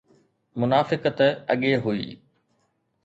منافقت 0.61 1.19
اڳي 1.51 1.73
هئي. 1.83 2.05